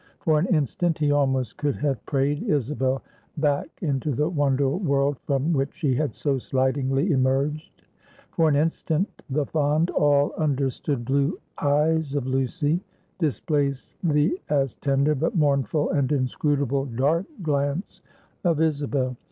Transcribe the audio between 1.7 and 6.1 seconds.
have prayed Isabel back into the wonder world from which she